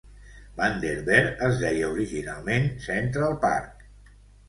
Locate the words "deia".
1.65-1.91